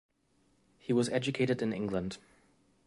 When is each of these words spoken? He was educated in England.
He 0.79 0.93
was 0.93 1.09
educated 1.09 1.61
in 1.61 1.71
England. 1.73 2.17